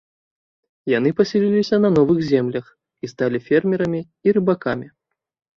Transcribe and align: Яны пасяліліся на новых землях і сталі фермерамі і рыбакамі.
Яны 0.97 1.09
пасяліліся 1.19 1.75
на 1.83 1.89
новых 1.97 2.19
землях 2.31 2.65
і 3.05 3.13
сталі 3.13 3.45
фермерамі 3.51 4.01
і 4.25 4.37
рыбакамі. 4.39 4.87